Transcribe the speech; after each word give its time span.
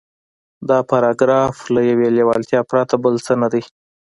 دا 0.69 0.77
پاراګراف 0.91 1.57
له 1.73 1.81
يوې 1.89 2.07
لېوالتیا 2.15 2.61
پرته 2.71 2.95
بل 3.03 3.15
څه 3.25 3.33
نه 3.41 3.47
دی. 3.53 3.63